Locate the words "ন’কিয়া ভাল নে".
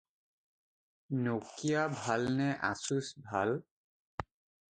1.23-2.49